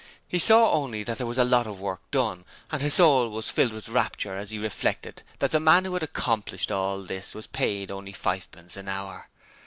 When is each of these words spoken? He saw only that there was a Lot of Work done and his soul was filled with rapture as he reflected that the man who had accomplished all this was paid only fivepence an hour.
He 0.27 0.39
saw 0.39 0.71
only 0.71 1.03
that 1.03 1.19
there 1.19 1.27
was 1.27 1.37
a 1.37 1.43
Lot 1.43 1.67
of 1.67 1.79
Work 1.79 2.09
done 2.09 2.43
and 2.71 2.81
his 2.81 2.95
soul 2.95 3.29
was 3.29 3.51
filled 3.51 3.71
with 3.71 3.87
rapture 3.87 4.35
as 4.35 4.49
he 4.49 4.57
reflected 4.57 5.21
that 5.37 5.51
the 5.51 5.59
man 5.59 5.85
who 5.85 5.93
had 5.93 6.01
accomplished 6.01 6.71
all 6.71 7.03
this 7.03 7.35
was 7.35 7.45
paid 7.45 7.91
only 7.91 8.11
fivepence 8.11 8.75
an 8.75 8.87
hour. 8.87 9.29